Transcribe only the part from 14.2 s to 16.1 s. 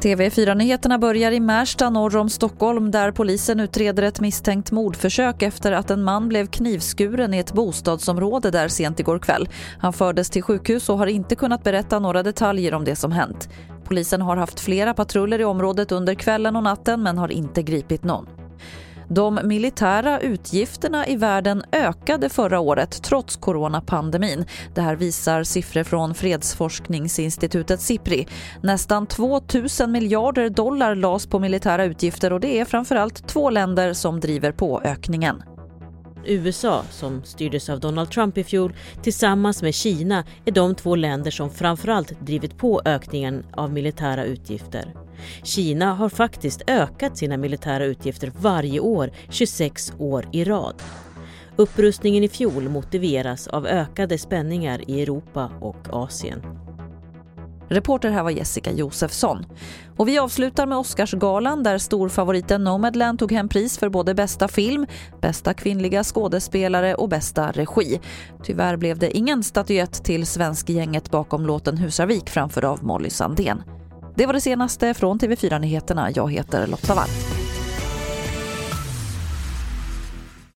har haft flera patruller i området